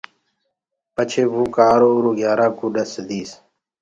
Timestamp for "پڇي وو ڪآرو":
0.95-1.89